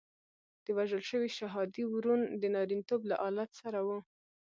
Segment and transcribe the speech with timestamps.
[0.65, 3.99] د وژل شوي شهادي ورون د نارینتوب له آلت سره وو.